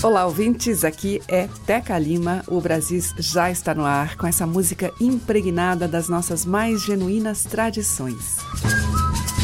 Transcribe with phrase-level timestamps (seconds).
[0.00, 0.84] Olá, ouvintes.
[0.84, 2.44] Aqui é Teca Lima.
[2.46, 8.36] O Brasis já está no ar com essa música impregnada das nossas mais genuínas tradições.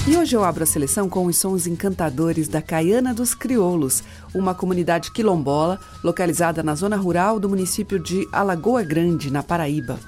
[0.06, 4.54] E hoje eu abro a seleção com os sons encantadores da Caiana dos Crioulos, uma
[4.54, 9.98] comunidade quilombola localizada na zona rural do município de Alagoa Grande, na Paraíba.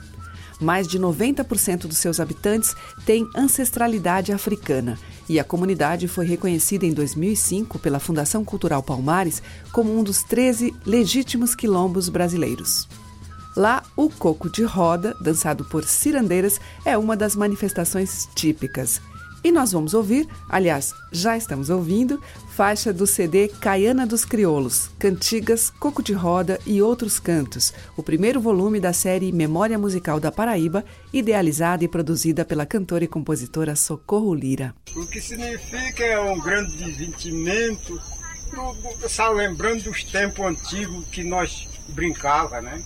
[0.61, 2.73] Mais de 90% dos seus habitantes
[3.05, 4.97] têm ancestralidade africana
[5.29, 10.75] e a comunidade foi reconhecida em 2005 pela Fundação Cultural Palmares como um dos 13
[10.85, 12.89] legítimos quilombos brasileiros.
[13.57, 19.01] Lá, o coco de roda, dançado por cirandeiras, é uma das manifestações típicas.
[19.47, 22.21] E nós vamos ouvir, aliás, já estamos ouvindo,
[22.57, 28.41] faixa do CD Caiana dos Crioulos, Cantigas, Coco de Roda e Outros Cantos, o primeiro
[28.41, 34.35] volume da série Memória Musical da Paraíba, idealizada e produzida pela cantora e compositora Socorro
[34.35, 34.75] Lira.
[34.97, 38.01] O que significa é um grande divertimento,
[39.09, 42.83] só lembrando dos tempos antigos que nós brincava, né?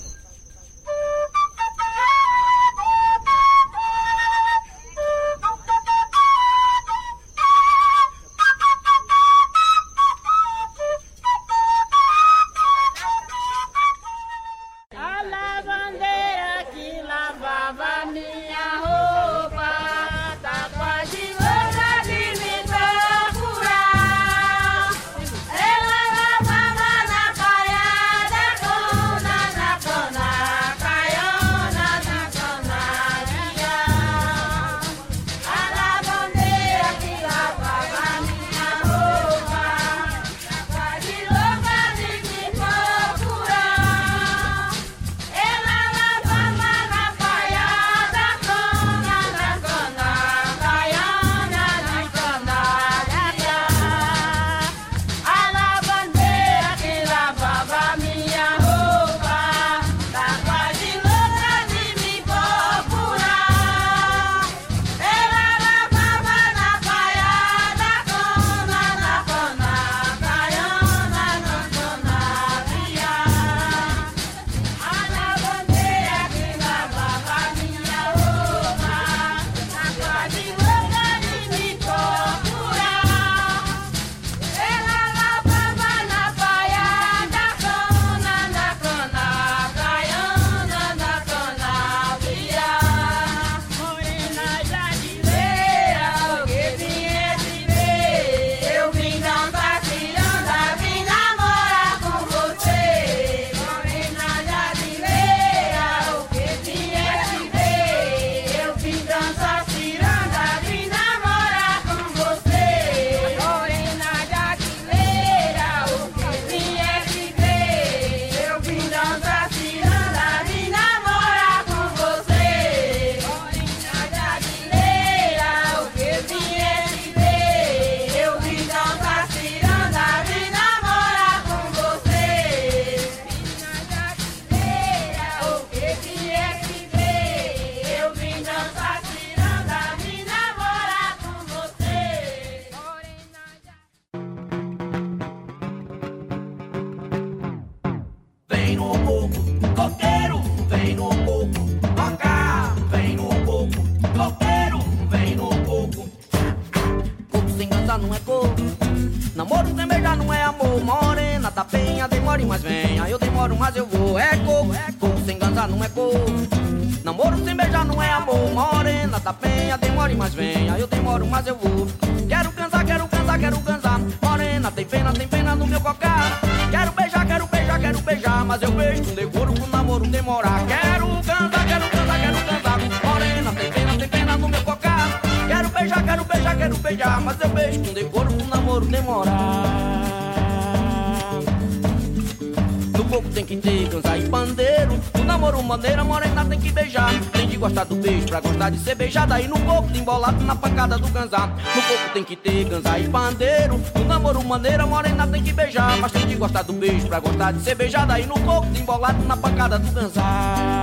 [200.10, 201.46] Embolado na pancada do ganzá.
[201.46, 203.80] No corpo tem que ter ganzá e pandeiro.
[203.94, 205.96] No namoro maneira, morena tem que beijar.
[205.98, 209.22] Mas tem que gostar do beijo pra gostar de ser beijada e no corpo embolado
[209.24, 210.79] na pancada do ganzá.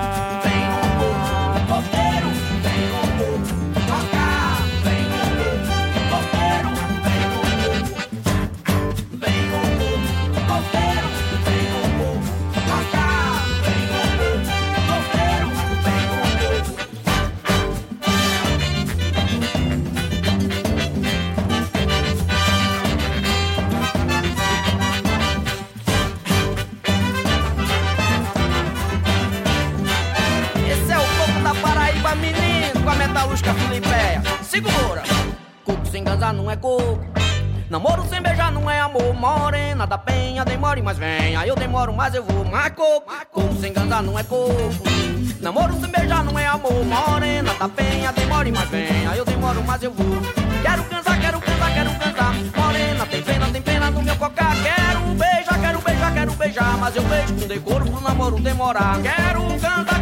[36.48, 37.00] Não é coco.
[37.70, 41.46] Namoro sem beijar não é amor, morena da penha, demore, mas venha.
[41.46, 43.12] Eu demoro, mas eu vou, mas coco.
[43.30, 44.54] Coco sem ganzar não é coco.
[45.42, 49.14] Namoro sem beijar não é amor, morena da penha, demore, mas venha.
[49.14, 50.22] Eu demoro, mas eu vou.
[50.62, 52.34] Quero cansar, quero cansar, quero cansar.
[52.56, 54.52] Morena, tem pena, tem pena no meu cocá.
[54.64, 56.78] Quero beijar, quero beijar, quero beijar.
[56.78, 59.02] Mas eu beijo com decoro pro namoro demorar.
[59.02, 60.02] Quero cantar,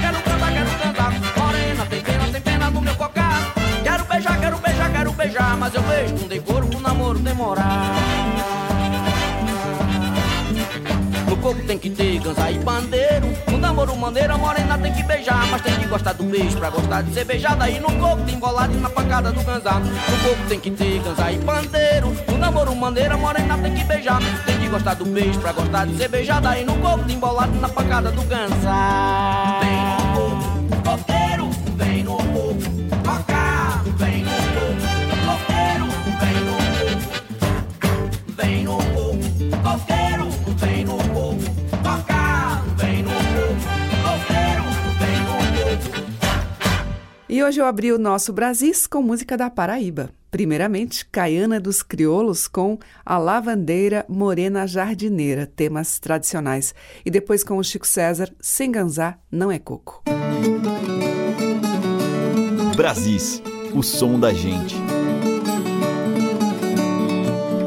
[5.25, 5.57] beijar.
[5.57, 7.95] Mas eu beijo com decoro pro namoro demorar.
[11.27, 13.27] No corpo tem que ter ganza e pandeiro.
[13.51, 15.45] No namoro maneira, morena tem que beijar.
[15.48, 17.69] Mas tem que gostar do beijo pra gostar de ser beijada.
[17.69, 19.72] E no corpo tem embolado e na pancada do ganza.
[19.74, 22.16] No corpo tem que ter ganza e pandeiro.
[22.27, 24.19] No namoro maneira, morena tem que beijar.
[24.45, 26.57] Tem que gostar do beijo pra gostar de ser beijada.
[26.57, 29.55] E no corpo tem embolado e na pancada do ganza.
[47.36, 50.10] E hoje eu abri o nosso Brasis com música da Paraíba.
[50.32, 56.74] Primeiramente, Caiana dos Crioulos com A Lavandeira Morena Jardineira, temas tradicionais.
[57.06, 60.02] E depois com o Chico César, Sem Ganzar Não é Coco.
[62.74, 63.44] Brasis,
[63.74, 64.78] o som da gente.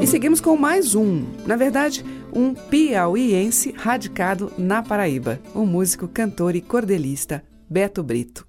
[0.01, 6.55] E seguimos com mais um, na verdade, um piauiense radicado na Paraíba, o músico, cantor
[6.55, 8.48] e cordelista Beto Brito.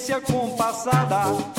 [0.00, 1.49] Cadência compassada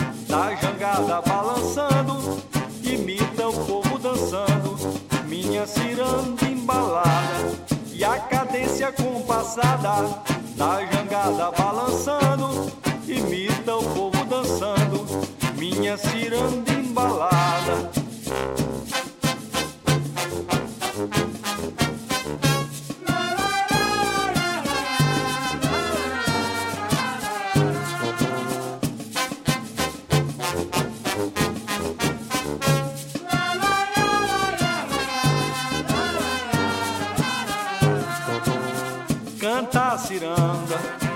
[40.12, 41.11] ciranda,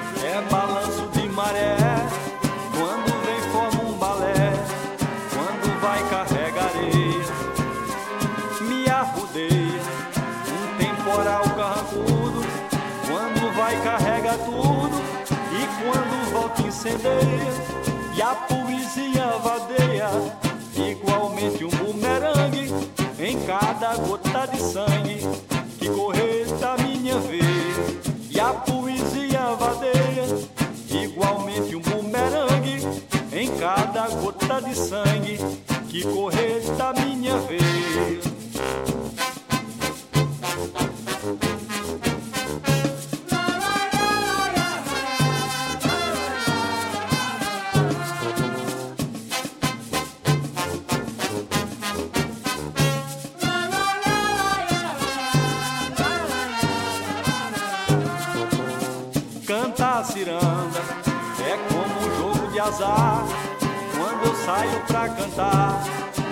[64.45, 65.83] saio pra cantar,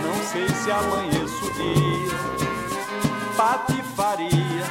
[0.03, 2.13] não sei se amanheço o dia.
[3.35, 4.63] Patifaria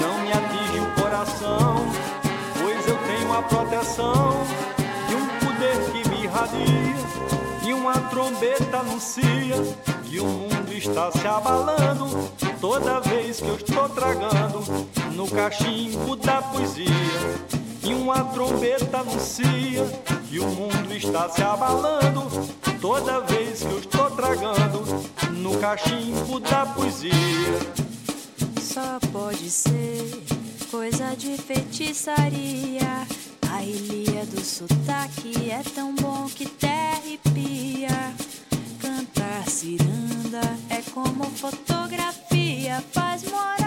[0.00, 1.84] não me atinge o coração,
[2.60, 4.40] pois eu tenho a proteção
[5.08, 7.06] de um poder que me irradia.
[7.66, 9.56] E uma trombeta anuncia
[10.04, 14.62] que o mundo está se abalando toda vez que eu estou tragando
[15.10, 16.92] no cachimbo da poesia.
[17.82, 19.84] E uma trombeta anuncia
[20.28, 22.26] que o mundo está se abalando
[22.86, 24.84] toda vez que eu estou tragando
[25.32, 27.12] no cachimbo da poesia.
[28.62, 30.22] Só pode ser
[30.70, 33.04] coisa de feitiçaria.
[33.50, 38.14] A ilha do sotaque é tão bom que terripia.
[38.80, 43.65] Cantar ciranda é como fotografia, faz morada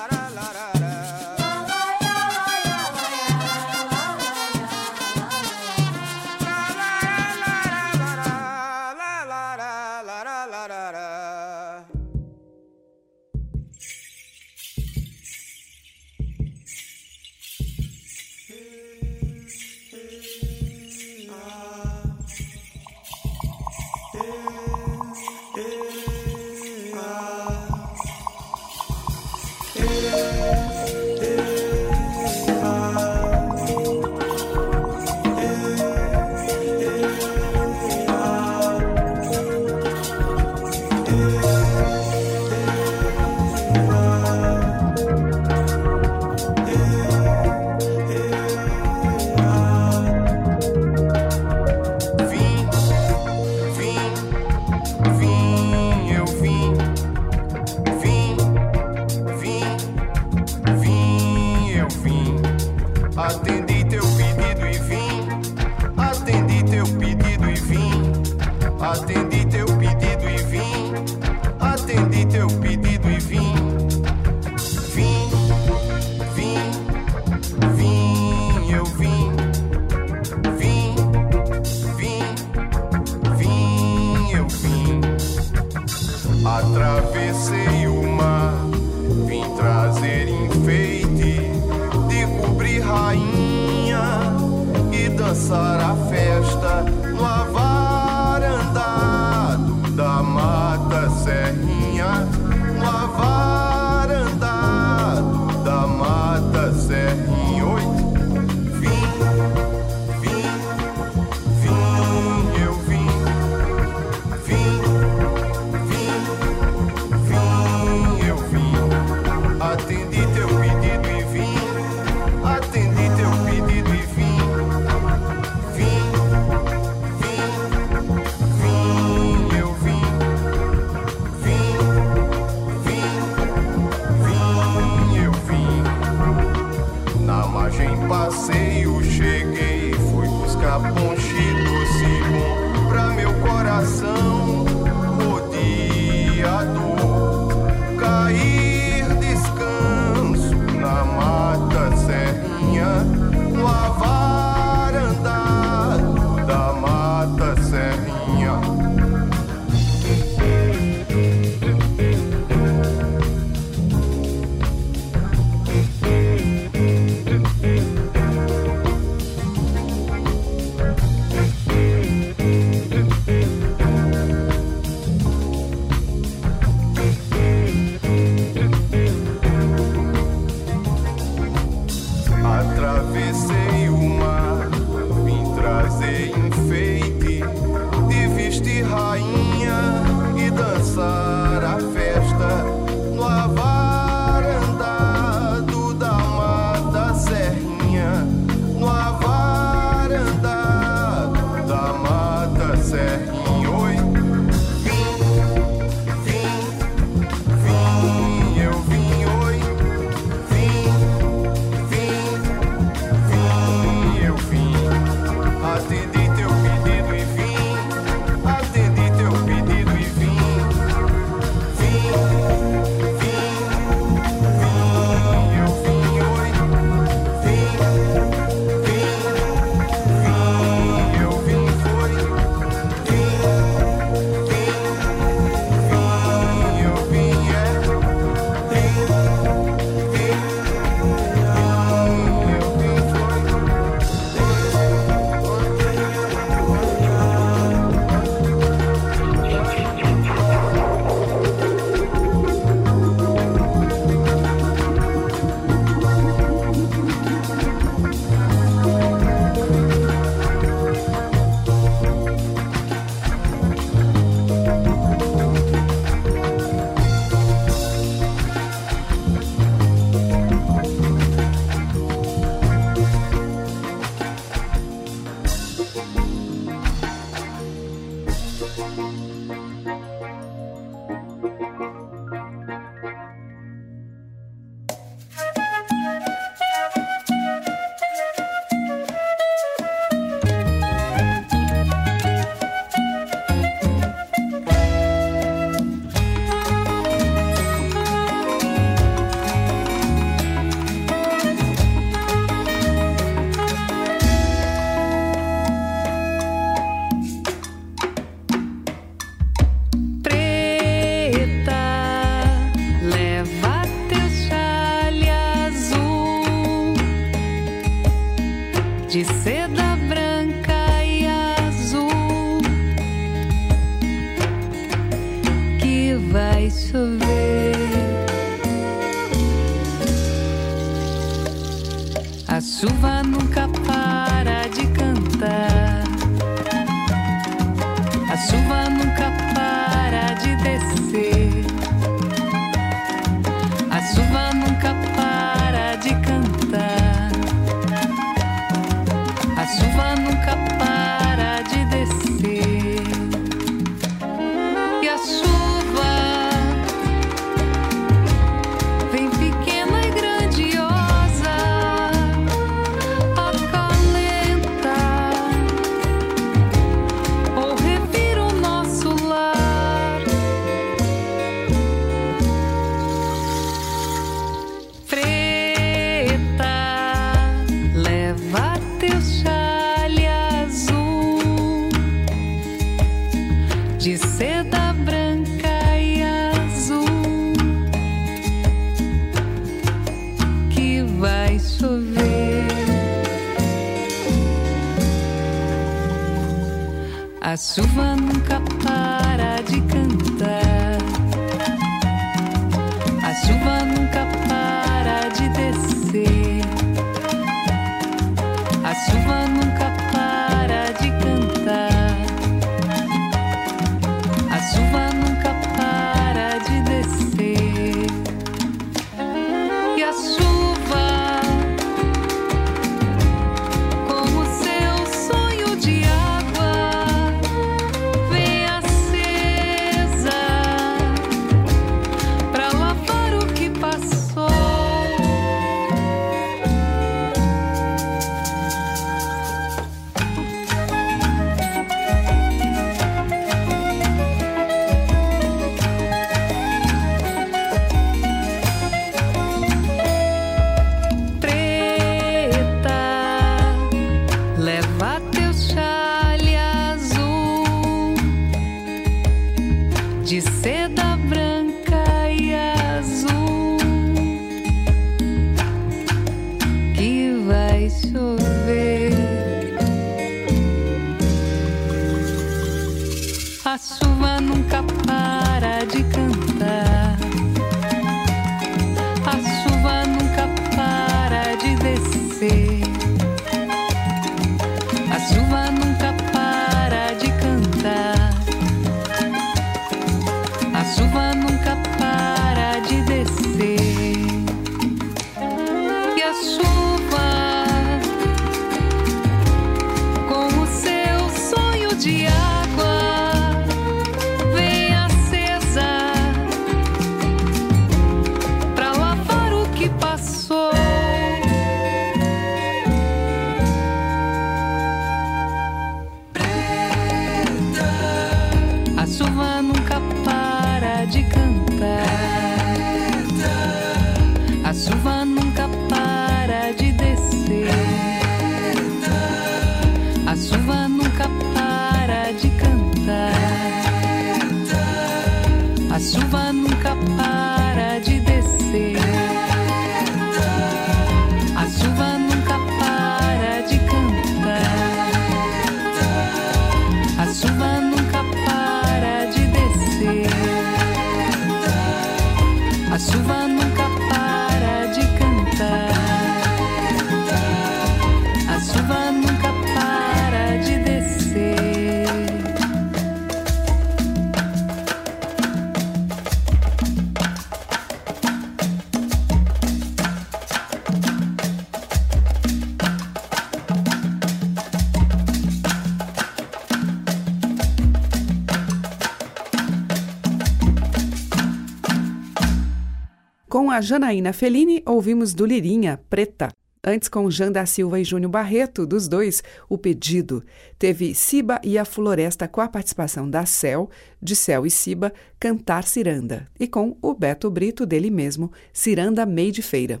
[583.58, 586.48] Com a Janaína Fellini, ouvimos do Lirinha, Preta.
[586.86, 590.44] Antes, com Jean da Silva e Júnior Barreto, dos dois, o pedido.
[590.78, 593.90] Teve Siba e a Floresta com a participação da Cel,
[594.22, 596.46] de Cel e Siba, cantar Ciranda.
[596.56, 600.00] E com o Beto Brito, dele mesmo, Ciranda Meio de Feira.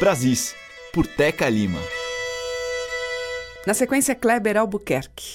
[0.00, 0.54] Brasis,
[0.94, 1.78] por Teca Lima.
[3.66, 5.34] Na sequência, Kleber Albuquerque.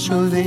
[0.00, 0.39] achevé.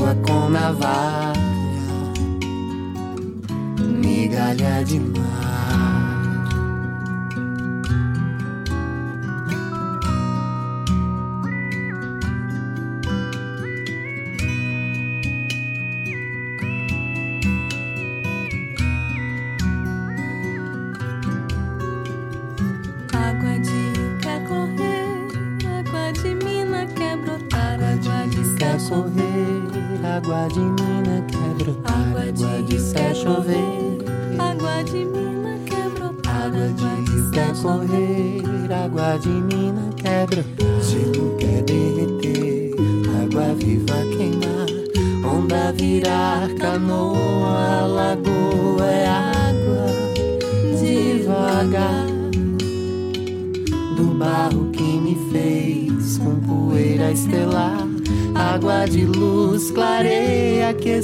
[0.00, 1.34] água com navalha,
[3.78, 5.49] migalha de mar.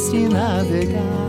[0.07, 1.26] se navegar.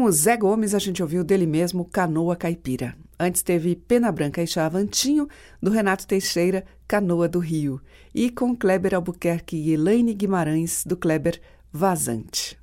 [0.00, 2.96] Com o Zé Gomes, a gente ouviu dele mesmo Canoa Caipira.
[3.18, 5.28] Antes teve Pena Branca e Chavantinho,
[5.62, 7.78] do Renato Teixeira, Canoa do Rio.
[8.14, 11.38] E com Kleber Albuquerque e Elaine Guimarães, do Kleber
[11.70, 12.58] Vazante.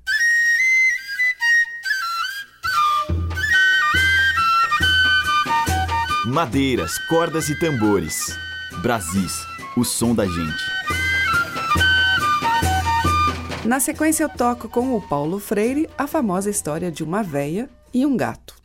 [6.26, 8.36] Madeiras, cordas e tambores.
[8.82, 9.46] Brasis,
[9.78, 10.64] o som da gente.
[13.68, 18.06] Na sequência, eu toco com o Paulo Freire a famosa história de uma véia e
[18.06, 18.56] um gato.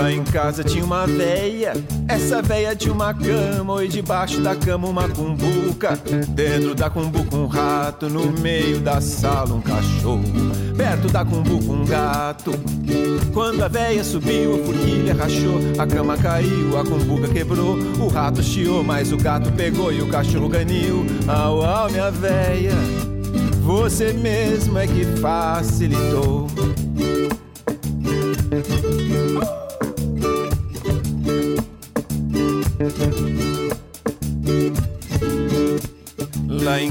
[0.00, 1.74] Lá em casa tinha uma véia,
[2.08, 5.94] essa véia tinha uma cama, e debaixo da cama uma cumbuca.
[6.28, 10.24] Dentro da cumbuca um rato, no meio da sala um cachorro.
[10.74, 12.52] Perto da cumbuca um gato.
[13.34, 17.76] Quando a véia subiu, a forquilha rachou, a cama caiu, a cumbuca quebrou.
[18.00, 21.04] O rato chiou, mas o gato pegou e o cachorro ganiu.
[21.28, 22.72] Au, au, minha véia,
[23.60, 26.46] você mesmo é que facilitou.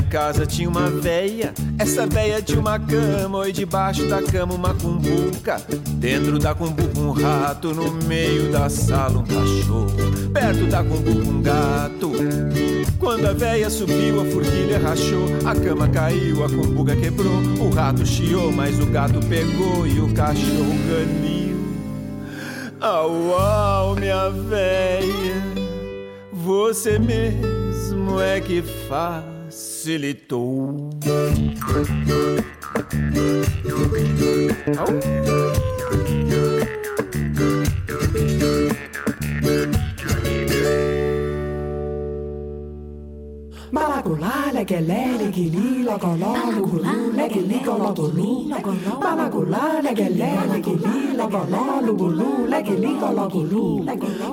[0.10, 5.62] Casa tinha uma véia, essa véia tinha uma cama, e debaixo da cama uma cumbuca.
[5.88, 9.96] Dentro da cumbuca um rato, no meio da sala um cachorro.
[10.34, 12.12] Perto da cumbuca um gato.
[12.98, 17.40] Quando a véia subiu, a forquilha rachou, a cama caiu, a cumbuca quebrou.
[17.60, 21.60] O rato chiou, mas o gato pegou e o cachorro ganiu.
[22.82, 25.44] Au, au, minha véia,
[26.32, 28.64] você mesmo é que
[29.50, 30.90] facilitou.
[34.76, 35.79] Malagulá,
[44.60, 48.50] leguelé, leguili, logoló, lugulu, leguili, gologulu.
[49.00, 53.86] Malagulá, leguelé, leguili, logoló, lugulu, leguili, gologulu.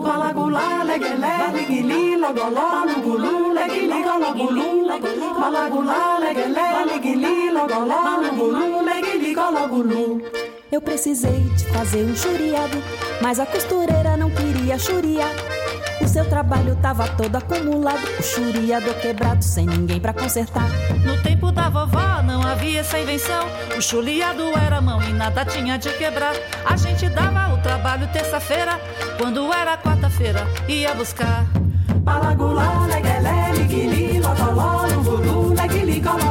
[0.02, 4.68] Malagulá, leguelé, leguili, logoló, lugulu, leguili, gologulu.
[5.40, 10.22] Malagulá, leguelé, leguili, logoló, lugulu, leguili, gologulu.
[10.72, 12.78] Eu precisei de fazer um churiado,
[13.22, 15.55] mas a costureira não queria churiar.
[16.00, 20.68] O seu trabalho tava todo acumulado, o churiado quebrado, sem ninguém pra consertar.
[21.04, 23.46] No tempo da vovó não havia essa invenção.
[23.76, 26.34] O chuliado era mão e nada tinha de quebrar.
[26.64, 28.80] A gente dava o trabalho terça-feira,
[29.18, 31.46] quando era quarta-feira, ia buscar.
[32.04, 36.25] Malagulá, leguelé, liguili, logoló, lugulu, leguili, gologulu.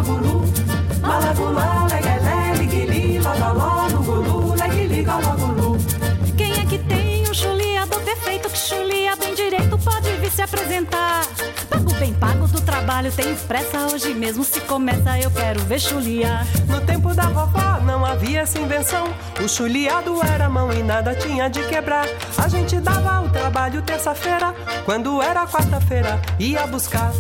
[10.45, 11.25] Apresentar?
[11.69, 16.45] Pago bem pago do trabalho, tenho pressa hoje mesmo se começa eu quero ver chuliar.
[16.67, 19.07] No tempo da vovó não havia essa invenção.
[19.43, 22.07] O chuliado era mão e nada tinha de quebrar.
[22.37, 24.53] A gente dava o trabalho terça-feira,
[24.85, 27.11] quando era quarta-feira, ia buscar.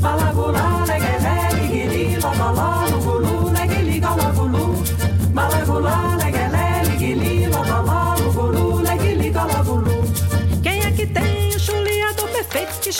[0.00, 4.82] Malagulá, leguelé, liguili, logoló, lugulu, leguili, gologulu.
[5.32, 6.31] Malagulá, leguelé,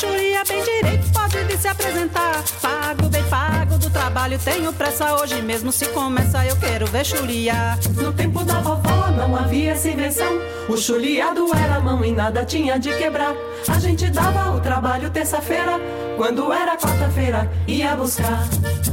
[0.02, 2.42] chulia bem direito pode vir se apresentar?
[2.60, 7.78] Pago bem pago do trabalho, tenho pressa hoje mesmo se começa eu quero ver chuliar.
[7.94, 10.40] No tempo da vovó não havia invenção.
[10.68, 13.34] O chuliado era mão e nada tinha de quebrar.
[13.68, 15.78] A gente dava o trabalho terça-feira,
[16.16, 18.48] quando era quarta-feira, ia buscar.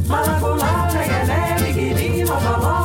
[0.05, 2.78] Malagulá, leguelé, liguili, logoló,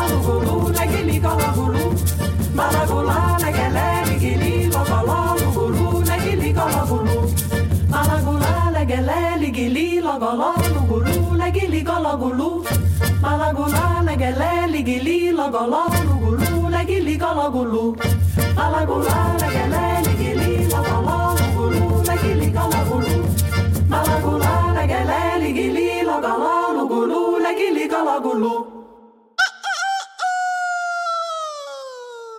[10.19, 12.65] logoló, lugulu, leguili, gologulu.
[13.21, 17.97] Malagulá, leguelé, liguili, logoló, lugulu, leguili, gologulu.
[18.55, 23.17] Malagulá, leguelé, liguili, logoló, lugulu, leguili, gologulu.
[23.89, 28.74] Malagulá, leguelé, liguili, logoló, lugulu, leguili, gologulu.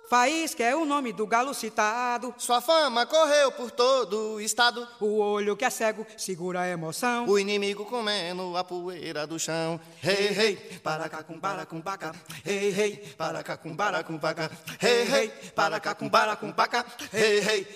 [0.07, 2.33] Faísca é o nome do galo citado.
[2.37, 4.87] Sua fama correu por todo o estado.
[4.99, 7.27] O olho que é cego segura a emoção.
[7.27, 9.79] O inimigo comendo a poeira do chão.
[10.01, 12.13] Rei, rei, para cá com para com paca.
[12.43, 14.51] Rei, rei, para cá com para com paca.
[14.79, 16.85] Rei, rei, para cá com para com paca.
[17.11, 17.67] Rei, rei,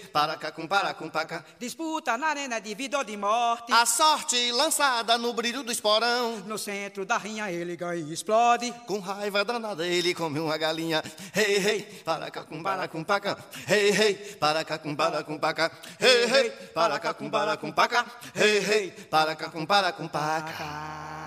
[0.97, 1.45] com paca.
[1.57, 3.71] Disputa na arena de vida ou de morte.
[3.71, 6.37] A sorte lançada no brilho do esporão.
[6.45, 8.71] No centro da rinha ele ganha e explode.
[8.85, 11.03] Com raiva danada ele come uma galinha.
[11.33, 13.37] Rei, rei, para cá com para com paca.
[13.65, 15.71] Rei, rei, para cá com para com paca.
[15.99, 18.05] Rei, rei, para cá com para com paca.
[18.33, 21.18] Rei, rei, para cá com para com paca.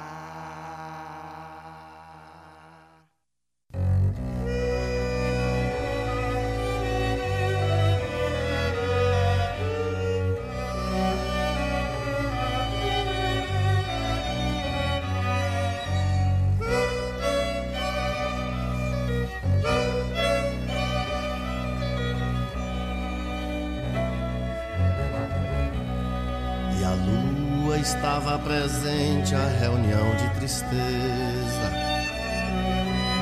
[27.94, 30.72] Estava presente à reunião de tristeza.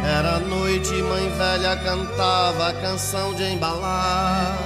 [0.05, 4.59] Era noite, mãe velha cantava a canção de embalar.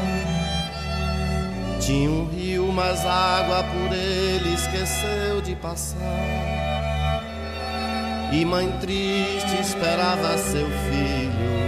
[1.80, 5.98] Tinha um rio, mas a água por ele esqueceu de passar.
[8.32, 11.63] E mãe triste esperava seu filho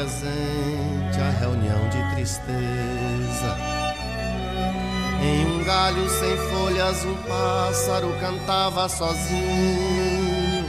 [0.00, 3.56] presente à reunião de tristeza.
[5.22, 10.64] Em um galho sem folhas, um pássaro cantava sozinho.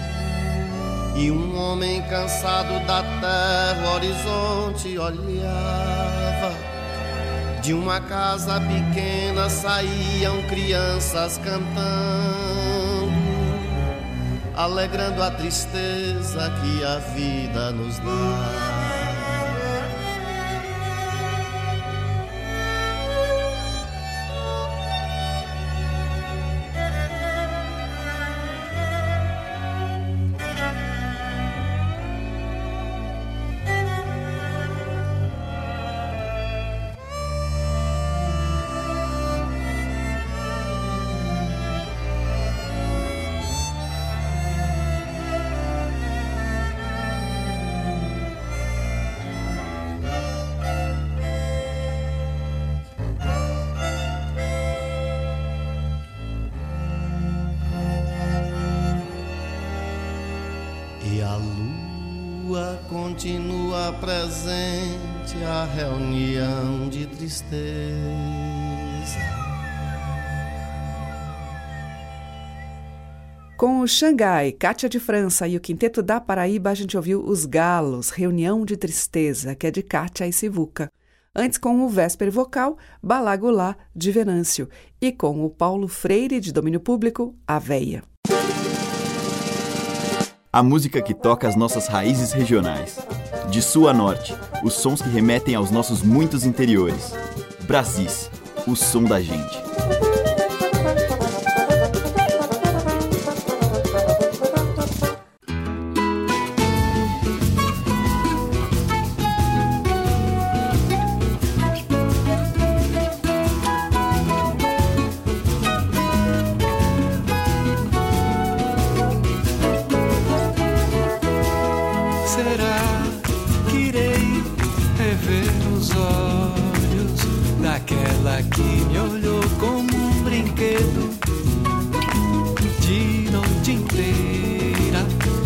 [1.16, 6.52] E um homem cansado da terra, o horizonte olhava.
[7.62, 12.52] De uma casa pequena saíam crianças cantando
[14.56, 18.71] alegrando a tristeza que a vida nos dá.
[63.12, 67.52] Continua presente à reunião de tristeza.
[73.58, 77.46] Com o Xangai, Cátia de França e o Quinteto da Paraíba, a gente ouviu Os
[77.46, 80.90] Galos, Reunião de Tristeza, que é de Cátia e Sivuca.
[81.36, 84.70] Antes, com o Vésper Vocal, Balagulá, de Venâncio.
[85.02, 88.04] E com o Paulo Freire, de domínio público, A Veia.
[90.54, 93.00] A música que toca as nossas raízes regionais.
[93.50, 94.36] De sul a norte,
[94.66, 97.14] os sons que remetem aos nossos muitos interiores.
[97.62, 98.30] Brasis,
[98.68, 100.11] o som da gente.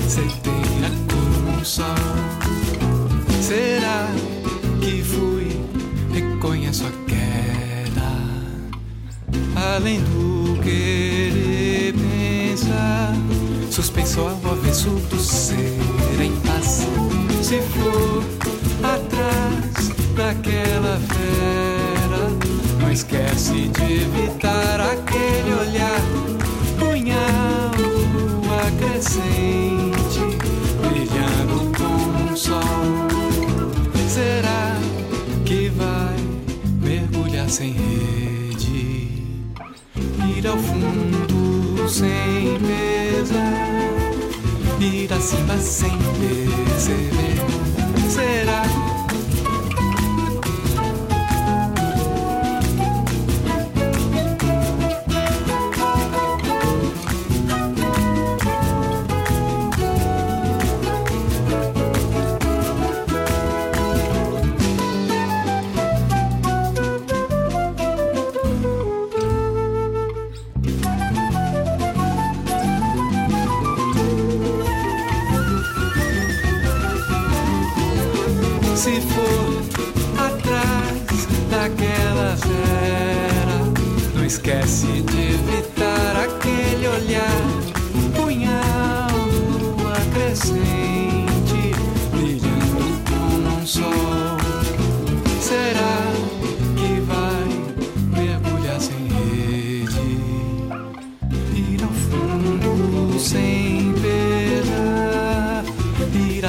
[0.10, 1.86] Certeira como um sol?
[3.42, 4.08] Será
[4.82, 5.60] que fui?
[6.14, 8.12] Reconheço a queda,
[9.76, 13.14] além do querer pensar,
[13.72, 15.56] suspenso ao avesso do ser
[16.22, 16.88] em paz.
[17.42, 18.24] Se for
[18.84, 22.30] atrás daquela fera,
[22.80, 24.45] não esquece de evitar
[41.96, 43.56] sem pesar?
[44.82, 47.55] ir acima sem perceber.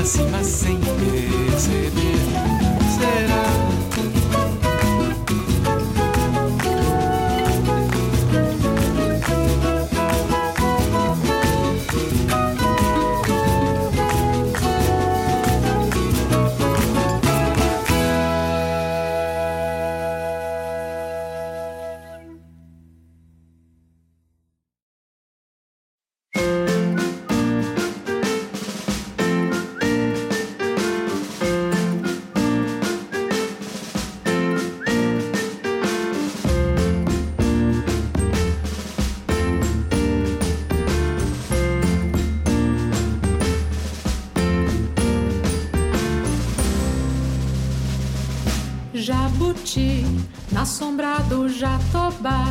[0.06, 2.05] Cima sem perceber.
[51.22, 52.44] Do Jatobá,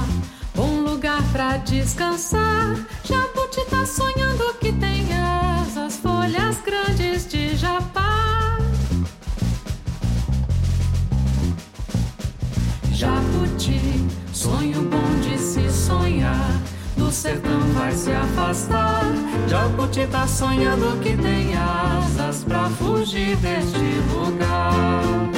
[0.57, 2.75] um lugar pra descansar.
[3.03, 8.57] Jabuti tá sonhando que tem asas, folhas grandes de japá.
[12.91, 13.79] Jabuti,
[14.33, 16.61] sonho bom de se sonhar.
[16.97, 19.03] Do sertão vai se afastar.
[19.47, 23.77] Jabuti tá sonhando que tem asas pra fugir deste
[24.13, 25.34] lugar.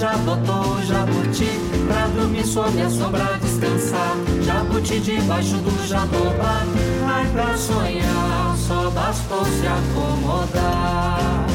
[0.00, 1.50] Já o jabuti
[1.86, 4.16] Pra dormir sob a sombra descansar.
[4.42, 6.62] Jabuti debaixo do jatoba
[7.06, 11.46] Ai pra sonhar Só bastou se acomodar.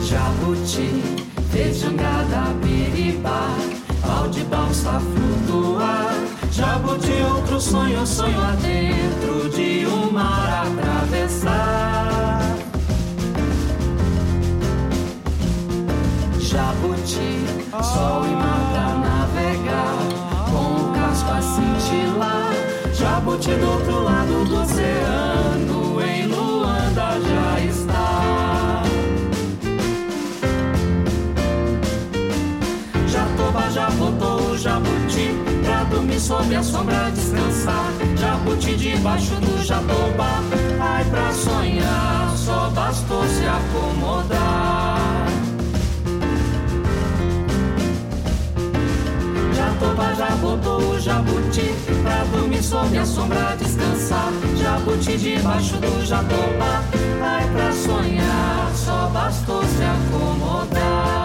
[0.00, 1.00] Jabuti
[1.52, 3.54] Fez jangada biribá
[4.02, 6.12] Pau de balsa flutuar
[6.50, 12.19] Jabuti outro sonho Sonho adentro de um mar atravessar
[23.58, 28.82] Do outro lado do oceano, em Luanda já está.
[33.08, 35.34] Jatoba já botou o jabuti,
[35.64, 37.92] pra dormir sob a sombra descansar.
[38.16, 40.42] Jabuti debaixo do jatoba,
[40.80, 45.26] ai pra sonhar, só bastou se acomodar.
[49.54, 51.74] Jatoba já botou o jabuti
[52.10, 56.82] Pra dormir sob a sombra descansar Jabuti debaixo do jatoba
[57.22, 61.19] Ai pra sonhar Só bastou se acomodar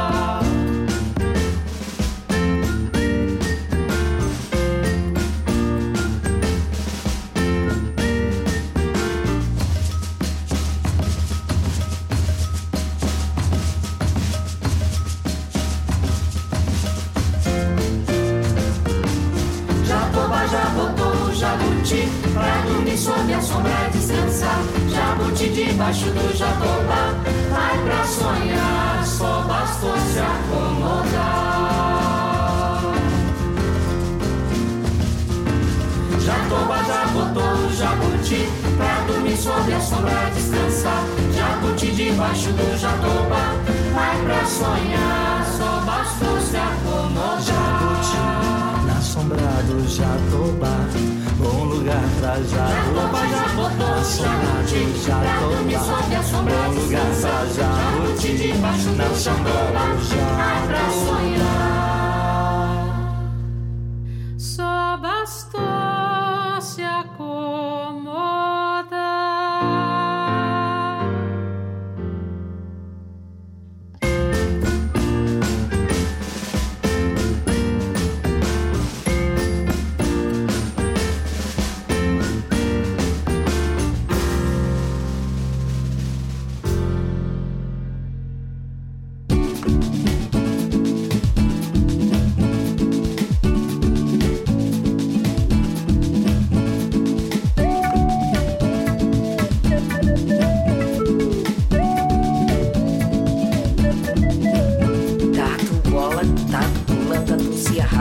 [25.85, 27.13] debaixo do jatoba
[27.53, 31.61] Ai pra sonhar Só bastou se acomodar.
[36.19, 41.03] Jatoba já botou o jabuti Pra dormir sob a sombra descansar.
[41.35, 43.53] Jabuti debaixo do jatoba
[43.95, 47.41] Ai pra sonhar Só bastou se acomodar.
[47.41, 48.45] Jabuti
[48.85, 50.87] na sombra do Jatobá,
[52.39, 53.69] lugar pra Jatobá.
[53.75, 58.53] Na sombra do Jatobá, bom lugar pra Jabuti.
[58.59, 59.85] Na sombra do Jatobá.
[61.05, 61.54] Só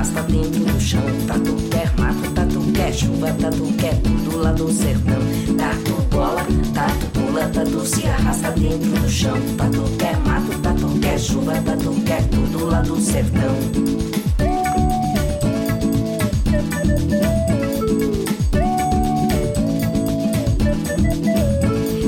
[0.05, 1.02] arrasta dentro do chão.
[1.26, 5.22] Tatu quer mato, tatu quer chuva, tatu quer tudo lá do sertão.
[5.57, 9.40] Tatu bola, tatu pula, tatu se arrasta dentro do chão.
[9.57, 13.55] Tatu quer mato, tatu quer chuva, tatu quer tudo lá do sertão.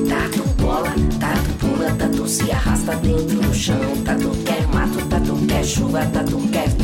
[0.09, 3.81] Tatu bola, tatu pula, tatu se arrasta dentro do chão.
[4.05, 6.76] Tatu quer mato, tatu quer chuva, tatu quer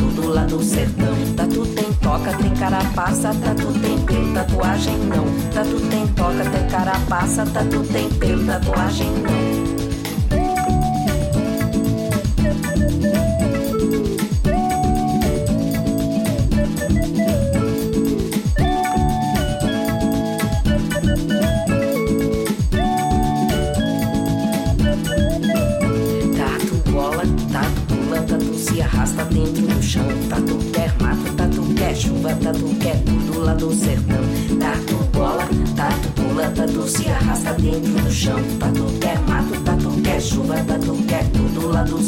[0.43, 1.13] do sertão.
[1.35, 5.25] Tatu tem toque toca, tem carapaça, tatu tem pelo, tatuagem não.
[5.51, 9.72] Tatu tem toca, tem carapaça, tatu tem pelo, tatuagem não.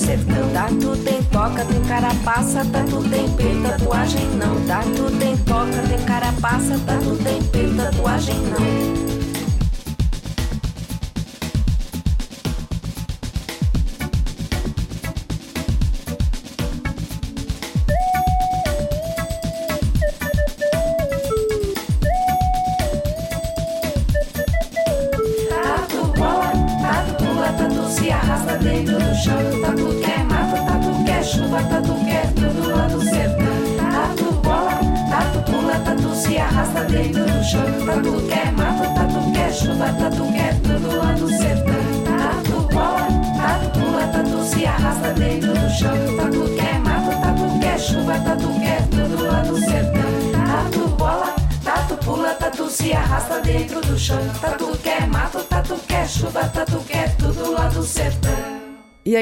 [0.05, 0.49] Sertão.
[0.53, 4.61] Tatu tem toca, tem carapaça, tatu tem pelo, tatuagem não.
[4.65, 9.04] Tatu tem toca, tem carapaça, tatu tem pelo, tatuagem não.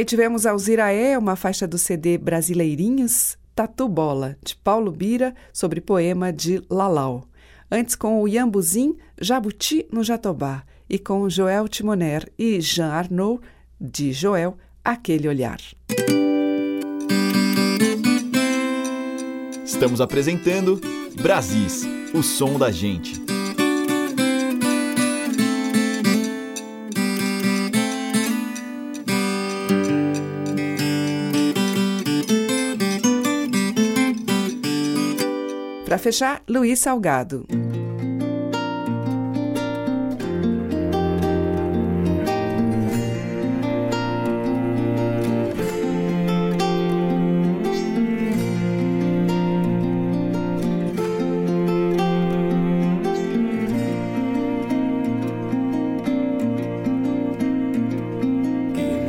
[0.04, 6.32] Aí tivemos Alziraé, uma faixa do CD Brasileirinhos, Tatu Bola, de Paulo Bira, sobre poema
[6.32, 7.26] de Lalau.
[7.72, 13.42] Antes com o Iambuzim, Jabuti no Jatobá, e com Joel Timoner e Jean Arnaud,
[13.80, 15.60] de Joel, Aquele Olhar.
[19.64, 20.82] Estamos apresentando
[21.22, 21.84] Brasis,
[22.14, 23.23] o som da gente.
[36.04, 37.46] Fechar, Luiz Salgado.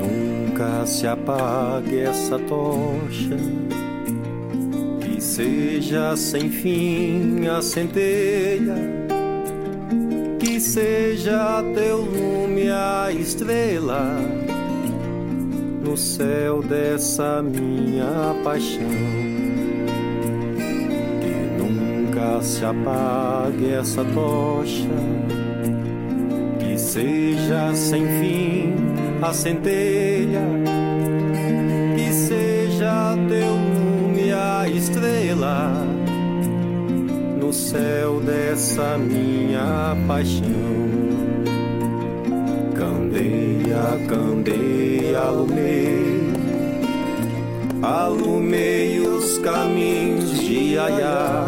[0.01, 3.64] Nunca se apague essa tocha, que
[5.35, 8.77] seja sem fim a centelha,
[10.39, 14.17] que seja teu lume a estrela
[15.83, 18.87] no céu dessa minha paixão.
[21.21, 24.89] Que nunca se apague essa tocha,
[26.61, 28.73] que seja sem fim
[29.21, 30.64] a centelha,
[37.75, 40.47] céu dessa minha paixão.
[42.77, 46.33] Candeia, candeia, alumei,
[47.83, 51.47] alumei os caminhos de Aiá.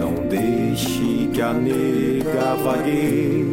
[0.00, 3.52] Não deixe que a nega vagueie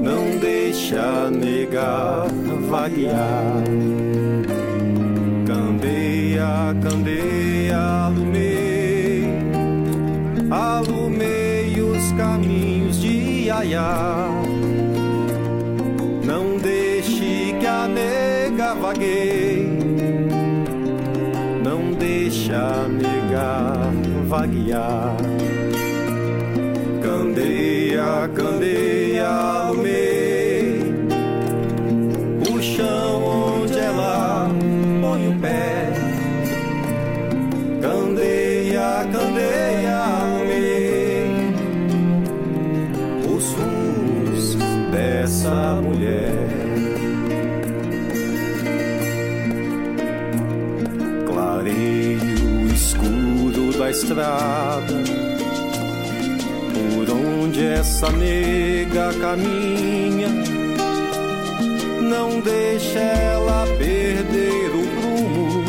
[0.00, 2.28] não deixa negar
[2.70, 3.95] vaguear.
[12.06, 14.30] Os caminhos de Iaiá.
[16.24, 19.78] Não deixe que a nega vagueie,
[21.64, 23.90] não deixa negar
[24.28, 25.16] vaguear.
[53.96, 54.94] Estrada
[56.74, 60.28] por onde essa nega caminha.
[62.02, 65.64] Não deixa ela perder o prumo,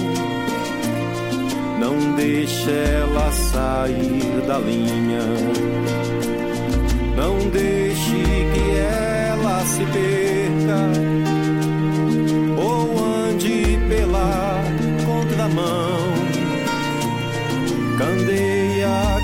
[1.79, 5.23] não deixa ela sair da linha.
[7.15, 8.11] Não deixe
[8.53, 11.16] que ela se perca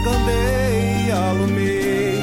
[0.03, 2.19] Candeia, alumei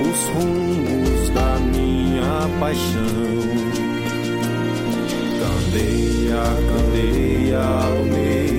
[0.00, 3.40] os rumos da minha paixão.
[5.40, 8.52] Candeia, candeia, alumei,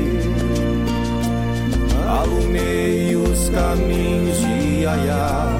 [2.05, 5.57] alumei os caminhos de Aiá.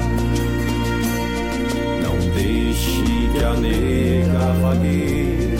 [2.02, 5.56] Não deixe que a nega vagueie,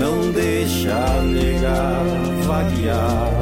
[0.00, 2.02] não deixa a nega
[2.48, 3.33] vaguear.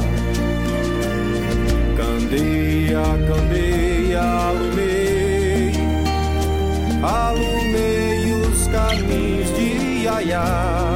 [2.33, 5.73] Candeia, candeia, alumei,
[7.03, 10.95] alumei os caminhos de Iaiá.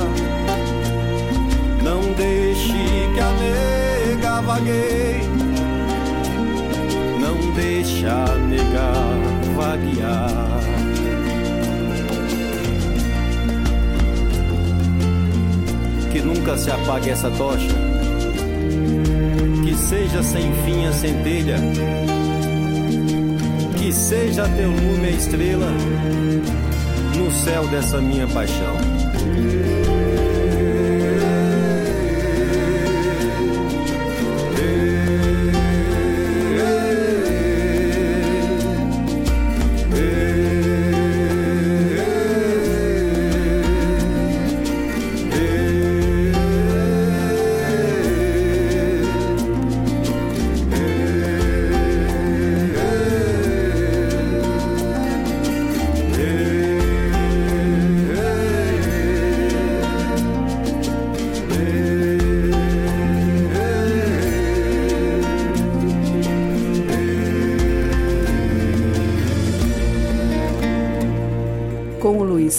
[1.83, 2.73] Não deixe
[3.13, 5.29] que a nega vagueie,
[7.21, 8.93] não deixa a nega
[9.55, 10.61] vaguear.
[16.11, 17.96] Que nunca se apague essa tocha,
[19.77, 21.57] seja sem fim a centelha,
[23.79, 25.71] que seja teu lume a estrela
[27.17, 28.77] no céu dessa minha paixão.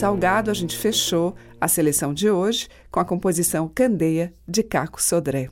[0.08, 5.49] Salgado, a gente fechou a seleção de hoje com a composição Candeia de Caco Sodré.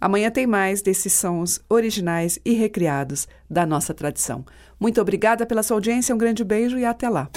[0.00, 4.44] Amanhã tem mais desses sons originais e recriados da nossa tradição.
[4.78, 7.28] Muito obrigada pela sua audiência, um grande beijo e até lá.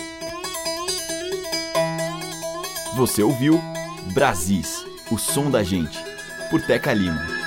[2.96, 3.60] Você ouviu
[4.14, 5.98] Brasis, o som da gente,
[6.52, 7.39] por Teca Lima.